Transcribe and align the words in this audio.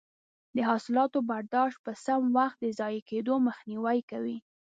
د 0.55 0.57
حاصلاتو 0.69 1.19
برداشت 1.31 1.77
په 1.85 1.91
سم 2.03 2.21
وخت 2.37 2.57
د 2.61 2.65
ضایع 2.79 3.01
کیدو 3.09 3.33
مخنیوی 3.47 3.99
کوي. 4.11 4.37